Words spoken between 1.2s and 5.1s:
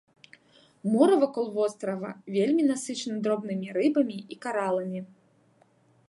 вакол вострава вельмі насычана дробнымі рыбамі і караламі.